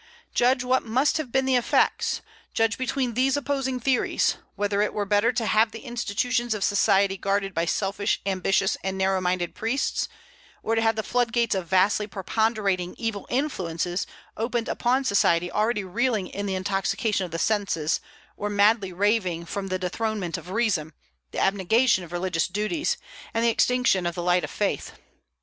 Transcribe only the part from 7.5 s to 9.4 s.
by selfish, ambitious, and narrow